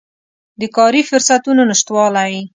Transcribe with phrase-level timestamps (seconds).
[0.59, 2.35] د کاري فرصتونو نشتوالی